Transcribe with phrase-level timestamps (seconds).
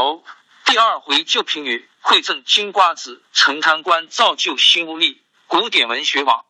[0.00, 0.22] 哦
[0.64, 5.20] 第二回旧评语会赠金瓜子，陈贪官造就新屋立。
[5.46, 6.46] 古典文学网。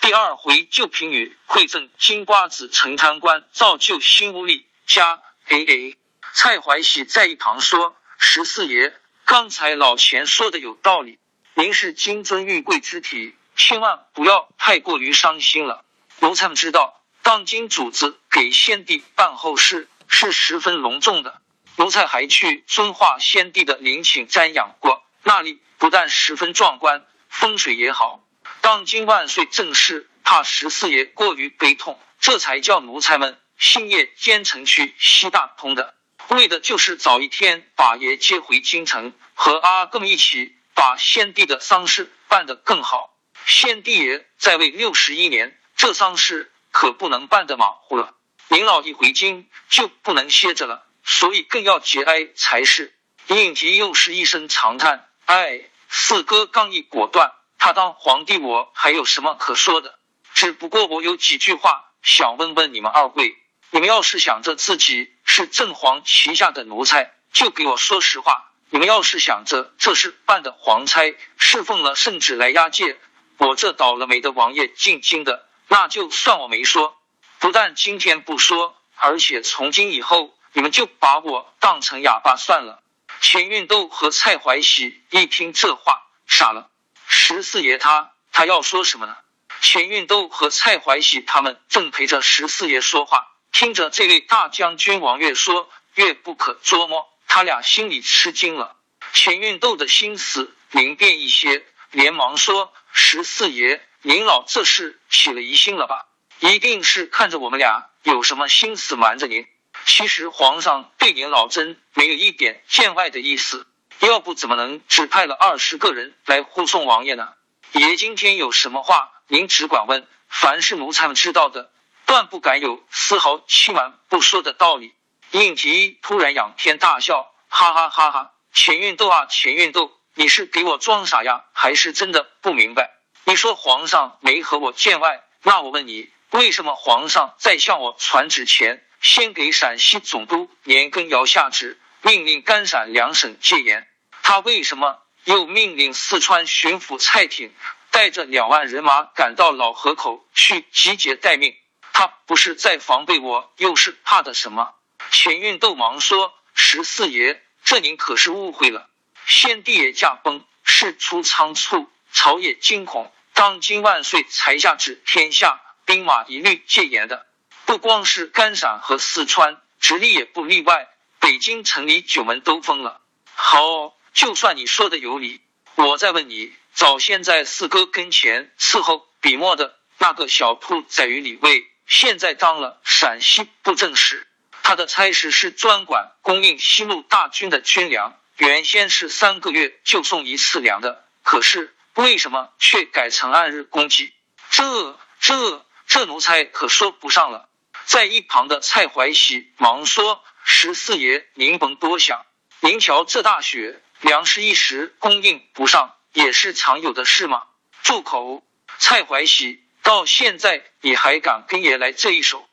[0.00, 4.66] 第二回旧评语会赠金瓜子，陈贪官造就新屋立。
[4.84, 5.98] 加 A A。
[6.34, 8.92] 蔡怀喜在一旁说：“十四爷，
[9.24, 11.20] 刚才老钱说的有道理。
[11.54, 15.84] 您是金尊玉贵之体，千万不要太过于伤心了。
[16.20, 21.42] 奴才们知道，当今主子给先帝办后事是十分隆重的。”
[21.76, 28.22] 奴才还去遵化先帝的陵寝瞻仰过，那里不但十分壮观，风水也好。
[28.60, 35.94] 当今万岁正事，怕十四爷过于悲痛，这才叫奴才们星夜兼程去西大通的，
[36.28, 43.16] 为的就是早一天把爷接回京城，和阿更一起把先帝的丧事办得更好。
[43.46, 48.14] 先帝爷在位六十一年，这丧事可不能办得马虎了。
[48.52, 50.84] 您老一回京，就不能歇着了。
[51.02, 52.94] 所以更要节哀才是。
[53.28, 59.98] 应提又是一声长叹：“哎，四哥刚毅果断，他当皇帝，我还有什么可说的？
[60.34, 63.38] 只不过我有几句话想问问你们二位。
[63.70, 68.34] 你们要是想着自己是正皇旗下的奴才，就给我说实话；
[68.68, 72.98] 你们要是想着这是办的皇差，侍奉了圣旨来押解
[73.38, 76.98] 我这倒了霉的王爷进京的，那就算我没说。
[77.42, 82.82] 不但今天不说，而且从今以后。”你们就把我当成哑巴算了。
[83.22, 86.68] 钱运斗和蔡怀喜一听这话，傻了。
[87.06, 89.16] 十四爷他他要说什么呢？
[89.62, 98.76] 钱运斗和蔡怀喜他们正陪着十四爷说话，听着这位大将军王越说越不可捉摸，他俩心里吃惊了。
[99.14, 106.08] 钱运斗的心思明辨一些，连忙说：“十四爷，您老这是起了疑心了吧？
[106.42, 109.46] 一定是看着我们俩有什么心思瞒着您。”
[109.86, 113.66] 其实皇上对您老真没有一点见外的意思，
[114.00, 117.32] 要不怎么能只派了二十个人来护送王爷呢？
[117.72, 121.70] 爷今天有什么话，您只管问，凡是奴才们知道的，
[122.06, 124.94] 断不敢有丝毫欺瞒不说的道理。
[125.30, 128.32] 应提突然仰天大笑，哈哈哈哈！
[128.52, 132.90] 钱运斗啊，钱运斗，你是给我装傻呀，还是真的不明白？
[133.24, 138.82] 你说皇上没和我见外，那我问你，为什么皇上在向我传旨前？
[139.02, 143.86] 先给陕西总督年羹尧下旨，命令甘陕两省戒严。
[144.22, 147.52] 他为什么又命令四川巡抚蔡挺
[147.90, 151.54] 带着两万人马赶到老河口去集结待命？
[151.92, 154.72] 他不是在防备我，又是怕的什么？
[155.10, 158.88] 钱运斗忙说：“十四爷，这您可是误会了。
[159.26, 167.26] 先帝爷驾崩，事出仓促，朝野惊恐，当今万岁才下旨，天下兵马一律戒严的。”
[167.64, 170.88] 不光是甘陕和四川，直隶也不例外。
[171.20, 173.00] 北京城里九门都封了。
[173.34, 175.40] 好，就算你说的有理，
[175.76, 184.26] 我再问你：早先在四哥跟前伺候笔墨的那个小兔崽于李卫，现在当了陕西布政使，
[184.62, 194.12] 他的差事是专管供应西路大军的军粮，原先是三个月就送一次粮的，可是为什么却改成按日供给？
[194.50, 197.50] 这、这、这奴才可说不上了。
[197.84, 202.24] 在一旁的蔡怀喜忙说：“十四爷，您甭多想。
[202.60, 207.42] 您瞧这大雪，粮食一时供应不上，也是常有的事嘛。”
[207.84, 208.42] 住口！
[208.78, 212.48] 蔡怀喜，到现在你还敢跟爷来这一手？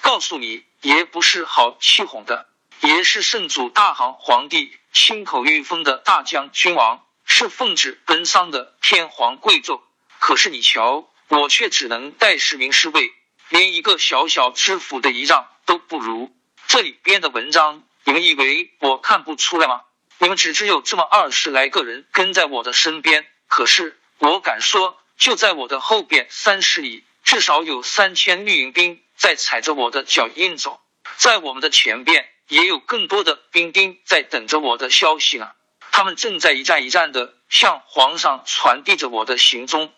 [0.00, 2.48] 告诉你，爷不是好气哄的。
[2.78, 9.80] 爷是圣祖大行皇帝亲口御封的大将军王，是奉旨奔丧的天皇贵胄。
[10.20, 13.12] 可是你瞧，我却只能带十名侍卫。
[13.50, 16.34] 连一个小小知府的仪仗都不如，
[16.66, 19.82] 这里编的文章，你们以为我看不出来吗？
[20.18, 30.80] 你们只知有这么二十来个人跟在我的身边，可是我敢说，就在我的后边三十里，至少有三千绿营兵在踩着我的脚印走，
[31.16, 35.50] 在我们的前边也有更多的兵丁在等着我的消息呢。
[35.92, 39.92] 他们正在一站一站的向皇上传递着我的行踪，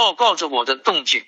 [0.00, 1.26] 报告着我的动静。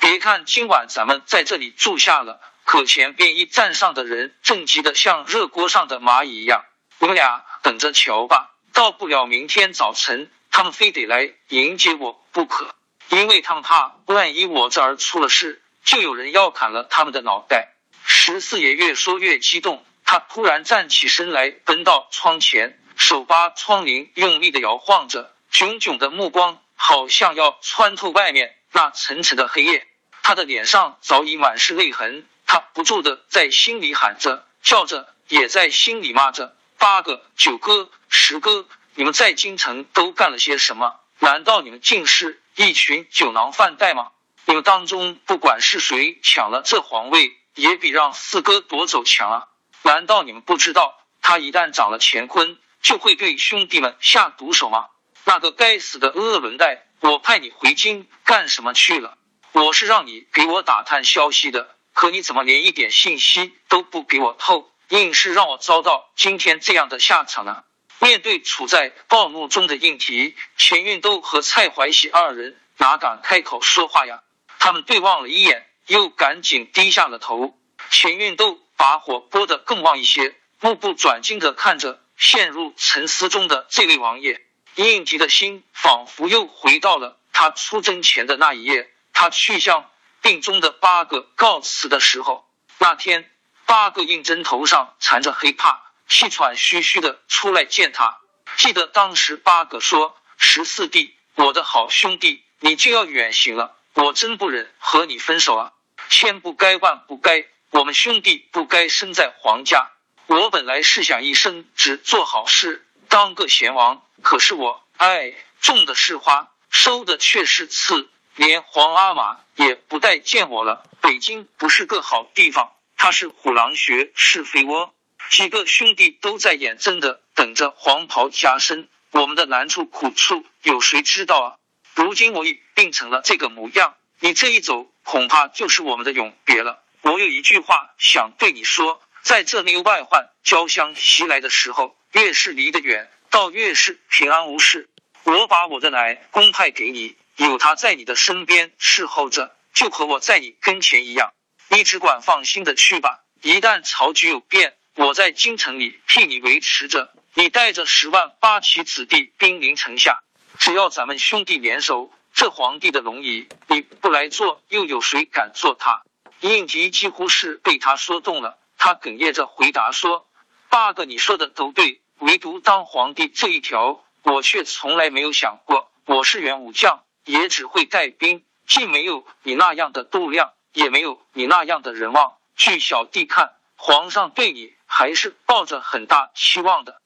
[0.00, 6.64] 别看今晚咱们在这里住下了，可前便衣站上的人正急得像热锅上的蚂蚁一样。
[6.98, 12.74] 你们俩等着瞧吧，到不了明天早晨，他们非得来迎接我不可，
[13.10, 17.76] 因为他们怕万一我这儿出了事，就有人要砍了他们的脑袋。
[18.04, 28.56] 十四爷越说越激动，他突然站起身来，奔到窗前，手扒窗棂用力的摇晃着，炯炯的目光好像要穿透外面。
[28.72, 29.86] 那沉沉的黑夜，
[30.22, 41.00] 他的脸上早已满是泪痕，他不住的在心里喊着、叫着：“也在心里骂着：“八哥、九哥、十哥，你们在京城都干了些什么？
[41.18, 44.12] 难道你们尽是一群酒囊饭袋吗？
[44.44, 49.48] 你们当中不管是谁抢了这皇位，也比让四哥夺走强啊！
[49.82, 54.88] 难道你们不知道，他一旦掌了乾坤，就会对兄弟们下毒手吗？
[55.28, 59.18] 那个该死的鄂伦代，我派你回京干什么去了？
[59.52, 67.64] 我是让你给我打探消息的。”可你怎么连一点信息都不给我透，硬是让我遭到今天这样的下场呢？
[67.98, 74.22] 面对处在暴怒中的应提，钱运斗和蔡怀喜二人哪敢开口说话呀？
[74.58, 77.58] 他们对望了一眼，又赶紧低下了头。
[77.90, 84.40] 钱运斗把火拨得更旺一些，目不转睛的看着陷入沉思中的这位王爷。
[84.86, 89.90] 应急的心仿佛又回到了他出征前的那一夜，他去向。
[90.20, 92.44] 病中的八个告辞的时候，
[92.78, 93.30] 那天
[93.66, 98.18] 八个应征头上缠着黑帕，气喘吁吁的出来见他。
[98.56, 105.72] 记得当时八个说：“十四弟，我的好兄弟，你就要远行了，我真不忍和你分手啊！
[106.10, 109.92] 千不该万不该，我们兄弟不该生在皇家。
[110.26, 114.02] 我本来是想一生只做好事，当个贤王。
[114.22, 120.88] 可是我，哎，种的是花，收的却是刺。”连皇阿玛也不待见我了。
[121.00, 124.94] 北京不是个好地方，他是虎狼穴，是非窝。
[125.28, 131.56] 几个兄弟都在眼睁的等着黄袍加身，我们的难处苦处有谁知道啊？
[131.96, 136.84] 如今我已病成了这个模样，你这一走，恐怕就是我们的永别了。
[137.02, 144.88] 我有一句话想对你说，在这内外患交相袭来的时候，越是离得远，倒越是平安无事。
[145.24, 147.16] 我把我的奶公派给你。
[147.36, 151.32] 有他在你的身边侍候着，就和我在你跟前一样。
[151.68, 153.24] 你只管放心的去吧。
[153.42, 157.12] 一旦朝局有变，我在京城里替你维持着。
[157.34, 160.24] 你带着十万八旗子弟兵临城下，
[160.58, 166.02] 只要咱们兄弟联手，这皇帝的龙椅你不来坐，又有谁敢坐他？
[166.40, 170.28] 应急几乎是被他说动了，他哽咽着回答说
[170.68, 175.90] ：“八哥，你说的都对，唯独当皇帝这一条，我却从来没有想过。
[176.04, 182.38] 我是元武将。”也只会带兵，既没有你那样的度量，也没有你那样的人望。
[182.56, 187.02] 据小弟看，皇上对你还是抱着很大期望的。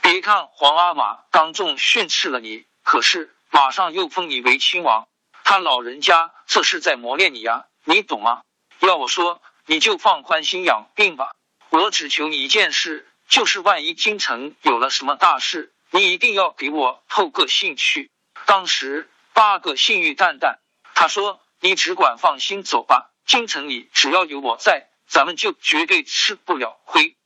[0.00, 5.08] 别看皇阿玛当众训斥了你，可是马上又封你为亲王，
[5.42, 8.42] 他老人家这是在磨练你呀，你懂吗？
[8.78, 11.34] 要我说，你就放宽心养病吧。
[11.70, 18.12] 我只求你一件事，就是万一京城有了什么大事，你一定要给我透个信去。
[18.46, 19.10] 当时。
[19.32, 20.60] 八个信誉淡淡，
[20.94, 27.16] 他说：“你只管放心走吧，京城里只要有我在，咱们就绝对吃不了亏。”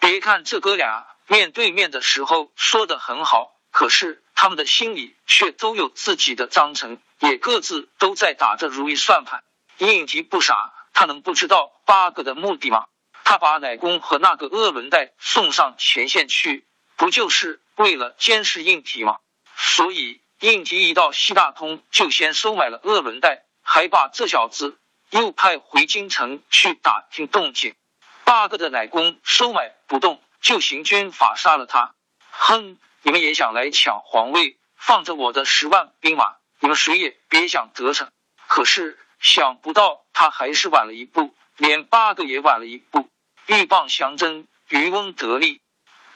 [0.00, 9.44] 别看这哥俩面对面的时候说的很好，可是他们的心里却都有自己的章程，也各自都在打着如意算盘。
[9.76, 12.86] 应急不傻，他能不知道八个的目的吗？
[13.24, 19.18] 他把奶公和那个鄂伦代送上前线去，不就是为了监视应提吗？
[19.56, 20.20] 所以。
[20.42, 24.78] 应提一到西大通，就先收买了鄂伦代，还把这小子
[25.10, 27.74] 又派回京城去打听动静。
[28.24, 31.94] 八个的奶公收买不动，就行军法杀了他。
[32.30, 38.10] 哼，你们也想来抢皇位，放着我的十万兵马，你们谁也别想得逞。
[38.46, 43.09] 可是想不到他还是晚了一步，连八个也晚了一步。
[43.50, 45.60] 鹬蚌相争，渔翁得利。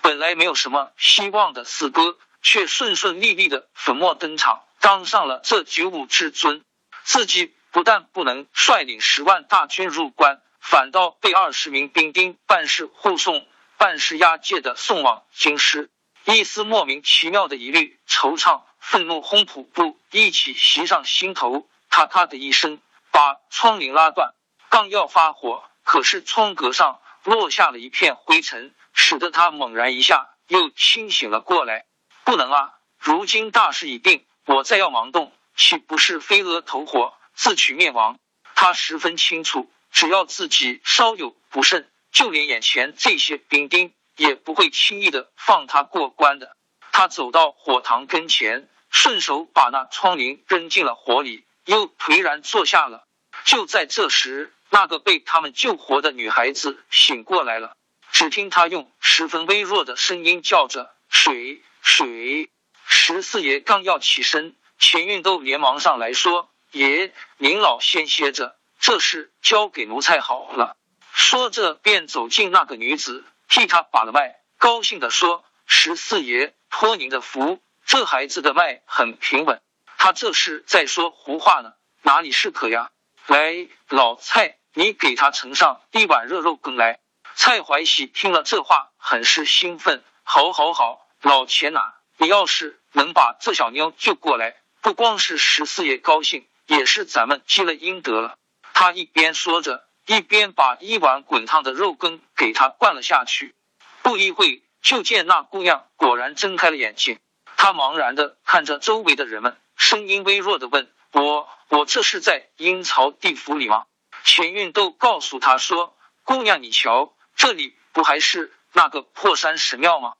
[0.03, 2.17] 本来没有什么希望的四哥。
[2.47, 6.63] 却顺顺利利的粉墨登场，当上了这九五至尊。
[7.03, 13.47] 自己不但不能率领十万大军入关，反倒被二十名兵丁办事护送、
[13.79, 15.89] 办事押解的送往京师。
[16.27, 22.79] 一丝莫名其妙的疑虑、惆怅、愤怒轰瀑布一起袭上心头，咔咔的一声
[23.11, 24.35] 把窗棂拉断。
[24.69, 31.87] 刚要发火，可是窗格上落下了一片灰尘，使得他猛然一下又清醒了过来。
[32.25, 32.75] 不能啊！
[32.99, 38.19] 如今大势已定，我再要盲动，岂不是飞蛾投火，自取灭亡？
[38.55, 46.57] 他十分清楚，只要自己稍有不慎，就连眼前这些兵丁也不会轻易的放他过关的。
[46.93, 53.07] 他走到火塘跟前，顺手把那窗棂扔进了火里，又颓然坐下了。
[53.45, 57.77] 就在这时，那个被他们救活的女孩子醒过来了，
[58.11, 62.51] 只听她用十分微弱的声音叫着：“水。”水
[62.85, 70.77] 十四爷刚要起身，钱运都连忙上来说：“爷，您老先歇着，这事交给奴才好了。”
[71.15, 79.63] 说着便走进那个女子，替他把了脉，高兴的说：“十四爷托您的福，这孩子的脉很平稳。”
[79.99, 82.91] 他这是在说胡话呢，哪里是渴呀？
[83.29, 87.01] 来，老蔡，你给他盛上一碗热肉羹来。
[87.37, 90.03] 蔡怀喜听了这话，很是兴奋。
[90.25, 98.37] 好，好，好，老钱呐，你要是能把这小妞救过来，不光是十四爷高兴，也是咱们积了阴德了。
[98.73, 103.55] 他一边说着，一边把一碗滚烫的肉羹给他灌了下去。
[104.03, 107.19] 不一会，就见那姑娘果然睁开了眼睛。
[107.57, 113.85] 他茫然的看着周围的人们，声音微弱的问：“我，我这是在阴曹地府里吗？”
[114.25, 120.15] 钱运都告诉他说：“姑娘，你瞧。”这里不还是那个破山神庙吗？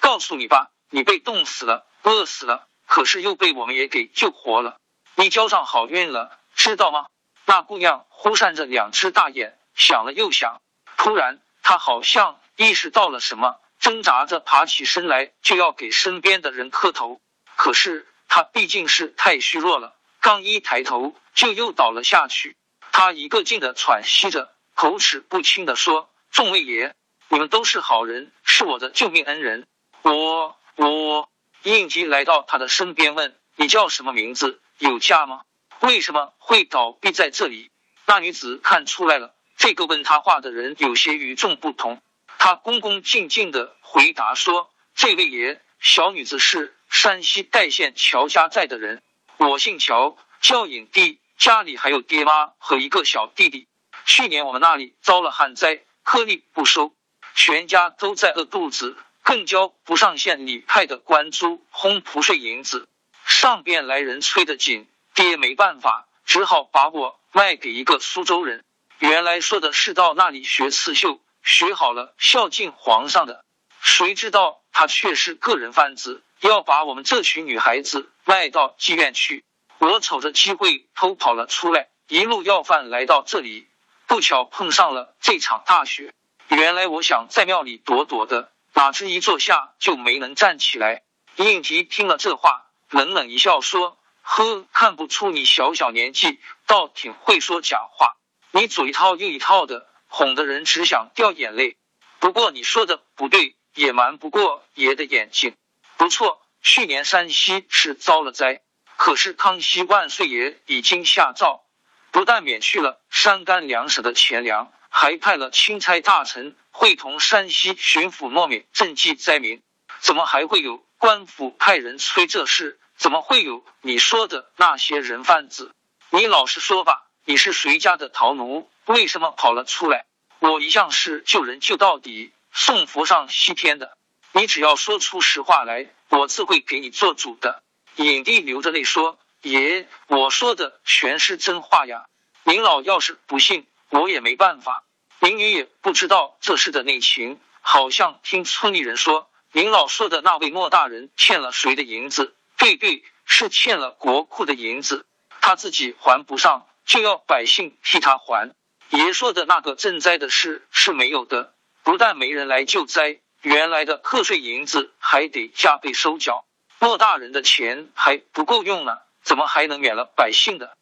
[0.00, 4.78] 告诉你吧，你被冻死了，饿死了，可是又被我们也给救活了，
[5.16, 7.06] 你交上好运了，知道吗？
[7.46, 10.60] 那姑娘忽闪着两只大眼，想了又想，
[10.96, 17.20] 突然她好像意识到了什么，挣扎着爬起身来，就要给身边的人磕头。
[17.56, 22.56] 可是她毕竟是太虚弱了，刚一抬头就又倒了下去。
[22.98, 26.10] 她一个劲的喘息着，口齿不清的说。
[26.32, 26.96] 众位爷，
[27.28, 29.68] 你们都是好人，是我的救命恩人。
[30.02, 31.30] 我我
[31.62, 34.60] 应急来到他的身边，问你叫什么名字？
[34.78, 35.42] 有家吗？
[35.78, 37.70] 为什么会倒闭在这里？
[38.04, 42.02] 那女子看出来了，这个问他话的人有些与众不同。
[42.36, 49.00] 他恭恭敬敬的回答说：“这位爷，小女子是山西代县乔家寨的人，
[49.36, 53.68] 我姓乔，叫影帝，家里还有爹妈和一个小弟弟。
[54.04, 56.94] 去年我们那里遭了旱灾。”颗粒不收，
[57.34, 62.88] 全家都在饿肚子，更交不上县里派的官租、烘蒲税银子。
[63.26, 68.64] 上边来人催得紧，爹没办法，只好把我卖给一个苏州人。
[69.00, 73.44] 原来说的是到那里学刺绣，学好了孝敬皇上的。
[73.82, 79.44] 谁知道他却是个人贩子，要把我们这群女孩子卖到妓院去。
[79.78, 83.68] 我瞅着机会偷跑了出来，一路要饭来到这里。
[84.06, 86.14] 不巧碰上了这场大雪，
[86.48, 91.02] 原来我想在庙里躲躲的，哪知一坐下就没能站起来。
[91.36, 98.16] 应提听了这话，冷冷一笑说：“呵，看不出你小小年纪倒挺会说假话，
[98.50, 101.76] 你左一套右一套的，哄得人只想掉眼泪。
[102.18, 105.54] 不过你说的不对，也瞒不过爷的眼睛。
[105.98, 108.62] 不错，去年山西是遭了灾，
[108.98, 111.64] 可是康熙万岁爷已经下诏。”
[112.10, 119.62] 不但免去了山甘粮食的钱粮，还派了钦差大臣会同山西巡抚诺敏赈济灾民。
[120.00, 122.80] 怎么还会有官府派人催这事？
[122.96, 125.70] 怎么会有你说的那些人贩子？
[126.10, 128.68] 你老实说吧，你是谁家的逃奴？
[128.86, 130.06] 为什么跑了出来？
[130.40, 133.96] 我一向是救人救到底，送佛上西天的。
[134.32, 137.62] 你只要说出实话来，我自会给你做主的。
[138.04, 139.18] 影帝流着泪说。
[139.42, 142.06] 爷，我说的全是真话呀！
[142.42, 144.84] 您老要是不信，我也没办法。
[145.20, 152.34] 民女也不知道这事的内情，好像听村里人说，您老说的那位莫大人欠了谁的银子？
[152.56, 155.06] 对对，是欠了国库的银子，
[155.40, 158.52] 他自己还不上，就要百姓替他还。
[158.90, 166.44] 爷说的那个赈灾的事是没有的，不但没人来救灾，原来的课税银子还得加倍收缴，
[166.78, 168.98] 莫大人的钱还不够用呢。
[169.22, 170.74] 怎么还能免了百姓的？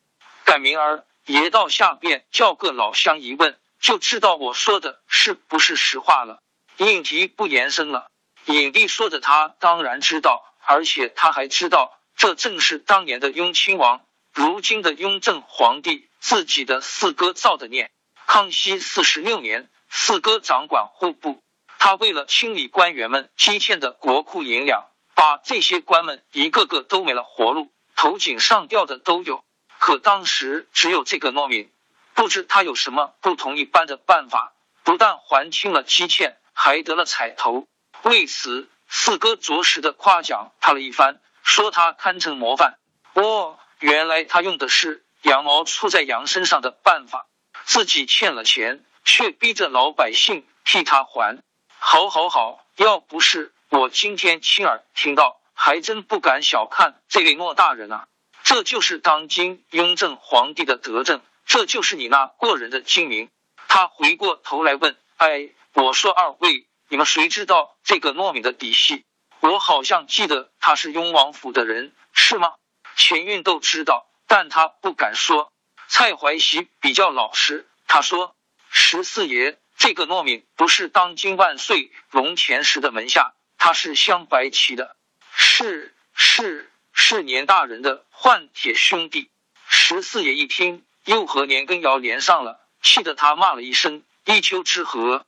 [0.44, 6.38] 赶明儿爷到下边叫个老乡一问，就知道我说的是不是实话了。
[6.76, 8.06] 应提不言声了。
[8.44, 17.90] 影帝说着，他当然知道，而且他还知道，这正是当年的雍亲王，如今的雍正皇帝自己的四哥造的孽。
[18.26, 21.42] 康熙四十六年，四哥掌管户部，
[21.78, 24.86] 他为了清理官员们积欠的国库银两，
[25.16, 27.72] 把这些官们一个个都没了活路。
[27.96, 29.42] 头颈上吊的都有，
[29.78, 31.70] 可当时只有这个糯米，
[32.12, 34.52] 不知他有什么不同一般的办法，
[34.84, 37.66] 不但还清了积欠，还得了彩头。
[38.02, 42.78] 为此，四哥着实的夸奖他了一番，说他堪称模范。
[43.14, 47.26] 哦，原来他用的是羊毛出在羊身上的办法，
[47.64, 51.42] 自己欠了钱，却逼着老百姓替他还。
[51.78, 52.62] 好，好，好！
[52.76, 55.40] 要不是我今天亲耳听到。
[55.58, 58.08] 还真不敢小看这位莫大人啊！
[58.44, 63.30] 这就是当今雍正皇帝的德政，这就是你那过人的精明。
[63.66, 69.06] 他回过头来问：“哎，我说二位，你们谁知道这个糯米的底细？
[69.40, 72.52] 我好像记得他是雍王府的人，是吗？”
[72.94, 75.50] 钱运都知道，但他不敢说。
[75.88, 78.36] 蔡怀喜比较老实，他说
[78.68, 84.96] ：“十四爷，这个糯米不是当今万岁龙前时的门下，他是镶白旗的，
[85.34, 89.30] 是是是年大人的换铁兄弟。
[89.68, 95.24] 十四爷一听，又和年羹尧连上了，气得他骂了一声“一丘之貉”。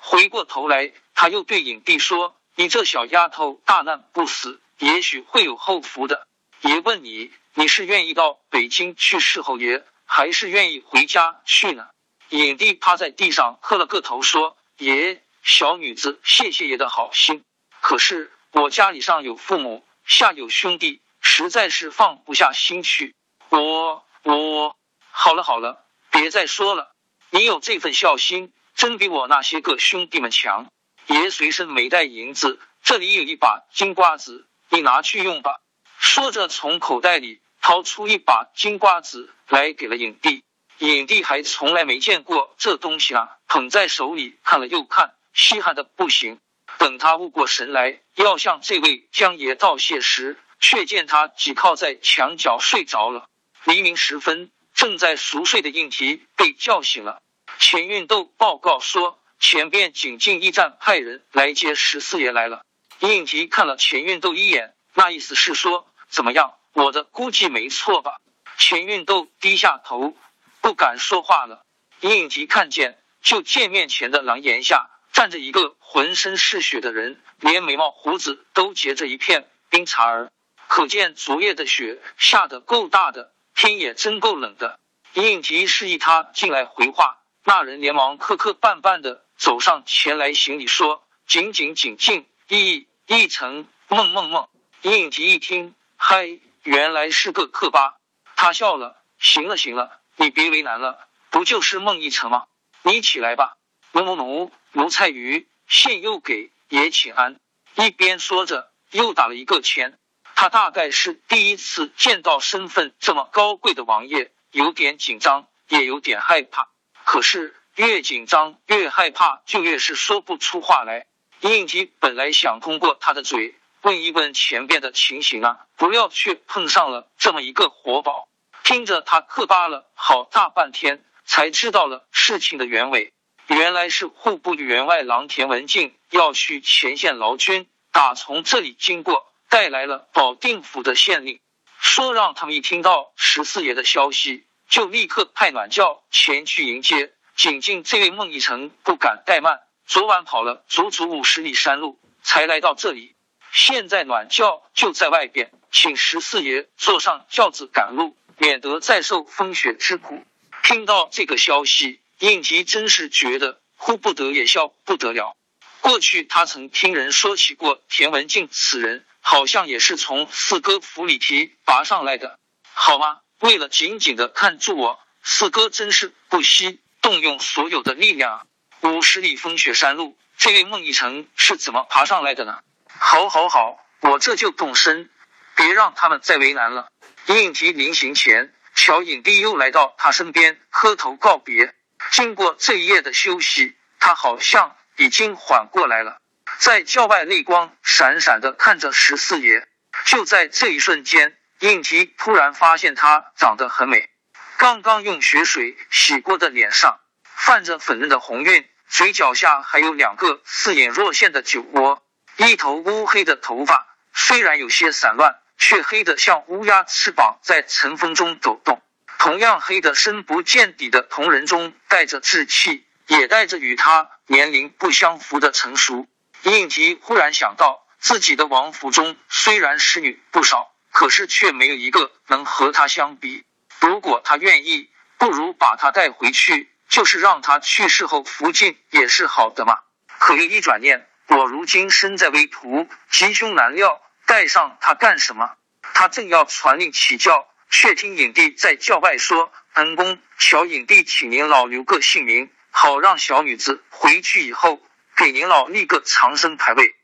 [0.00, 6.26] 回过头来，他又对影帝说：“你这小丫头，大难不死，也许会有后福的。
[6.62, 11.88] 爷问你，你是愿意到北京去侍候爷，还是愿意回家去呢？”
[12.30, 17.44] 影帝趴在地上磕了个头，说：“爷，小女子谢谢爷的好心，
[17.82, 23.16] 可是我家里上有父母，下有兄弟，实在是放不下心去。”
[23.50, 24.76] 我我
[25.10, 26.94] 好了好了，别再说了。
[27.30, 30.70] 你有这份孝心，真比我那些个兄弟们强。
[31.08, 35.60] 爷随身没带银子，这里有一把金瓜子，你拿去用吧。
[35.98, 40.44] 说着，从口袋里掏出一把金瓜子来，给了影帝。
[40.78, 46.38] 影帝还从来没见过这东西啊，捧在手里看了又看，稀罕的不行。
[46.82, 53.28] 等他悟过神来，要向这位江爷道谢时，却见他倚靠在墙角睡着了。
[53.62, 57.22] 黎明时分，正在熟睡的应提被叫醒了。
[57.60, 62.64] 钱运斗报告说，前边警进驿站派人来接十四爷来了。
[62.98, 66.54] 应提看了钱运斗一眼，那意思是说，怎么样？
[66.72, 68.16] 我的估计没错吧？
[68.58, 70.16] 钱运斗低下头，
[70.60, 71.64] 不敢说话了。
[72.00, 80.32] 应提看见，就见面前的廊檐下站着一个浑身是血的人，连眉毛胡子都结着一片冰碴儿，
[80.66, 83.34] 可见昨夜的雪下得够大的。
[83.54, 84.80] 天也真够冷的。
[85.12, 94.48] 应急示意他进来回话，那人连忙磕磕绊绊的走上前来行礼，说：“紧紧紧进，一一成梦梦梦。”
[94.80, 96.26] 应急一听，嗨，
[96.62, 97.98] 原来是个客吧？
[98.34, 102.46] 他笑了，行了行了，你别为难了，不就是梦一成吗？
[102.80, 103.58] 你起来吧。
[103.92, 107.40] 奴奴奴奴菜鱼，现又给爷请安。
[107.76, 109.98] 一边说着，又打了一个签。
[110.34, 116.68] 他大概是第一次见到身份这么高贵的王爷，有点紧张，也有点害怕。
[117.04, 121.06] 可是越紧张越害怕，就越是说不出话来。
[121.40, 128.28] 应急本来想通过他的嘴问一问前边的情形啊，不料却碰上了这么一个活宝。
[128.62, 133.14] 听着他磕巴了好大半天，才知道了事情的原委。
[133.48, 139.26] 原来是户部员外郎田文静要去前线劳军，打从这里经过。
[139.48, 141.38] 带来了保定府的县令，
[141.78, 147.12] 说让他们一听到十四爷的消息，就立刻派暖轿前去迎接。
[147.36, 153.14] 仅仅这位孟义成不敢怠慢，昨晚跑了足足五十里山路，才来到这里。
[153.52, 160.24] 现在暖轿就在外边，请十四爷坐上轿子赶路，免得再受风雪之苦。
[160.62, 165.36] 听到这个消息，应急真是觉得哭不得也笑不得了。
[165.80, 169.04] 过去他曾听人说起过田文静此人。
[169.24, 172.40] 好像也是从四哥府里提拔上来的，
[172.74, 173.20] 好吗？
[173.38, 178.48] 为了紧紧的看住我，四哥真是不惜动用所有的力量。
[178.80, 182.58] 五十里风雪山路，这位孟一成是怎么爬上来的呢？
[182.98, 185.08] 好，好，好，我这就动身，
[185.54, 186.90] 别让他们再为难了。
[187.26, 191.72] 应急临行前，乔影帝又来到他身边磕头告别。
[192.12, 196.18] 经过这一夜的休息，他好像已经缓过来了。
[196.58, 199.66] 在轿外泪光闪闪的看着十四爷，
[200.04, 204.10] 就在这一瞬间，应急突然发现他长得很美。
[204.58, 212.02] 刚刚用血水洗过的脸上泛着粉嫩的红晕，嘴角下还有两个似隐若现的酒窝，
[212.36, 218.82] 一头乌黑的头发虽然有些散乱，却黑得像乌鸦翅膀在晨风中抖动。
[219.22, 226.08] 同样黑的深不见底的瞳仁中带着稚气，也带着与他年龄不相符的成熟。
[226.42, 233.44] 应急忽然想到，自己的王府中虽然侍女不少，可是却没有一个能和她相比。
[233.78, 239.78] 如果他愿意，不如把她带回去，就是让她去世后福晋也是好的嘛。
[240.18, 245.52] 可又一转念，我如今身在危途，吉凶难料，带上她干什么？
[245.94, 254.78] 他正要传令起轿，却听影帝在叫外说：“恩公，小影帝请您老留个姓名，好让小女子回去以后。”
[255.16, 256.94] 给您老立个长生牌位。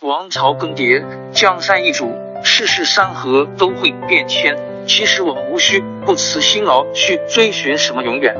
[0.00, 4.56] 王朝更迭，江山易主，世事山河都会变迁。
[4.86, 8.36] 其实我们无需不辞辛劳去追寻什么永远，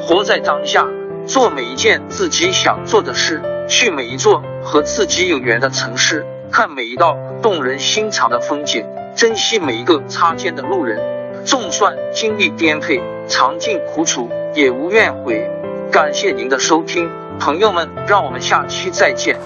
[0.00, 0.86] 活在当下，
[1.26, 8.86] 做每一件自己想做的事，去每一座和自己有缘的城市，看每一道动人心肠的风景，
[9.18, 10.96] 珍惜每一个擦肩的路人。
[11.44, 15.44] 纵算经历颠沛，尝尽苦楚，也无怨悔。
[15.90, 19.36] 感谢您的收听，朋友们，让我们下期再见。